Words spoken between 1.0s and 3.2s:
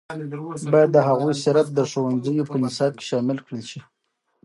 هغوی سیرت د ښوونځیو په نصاب کې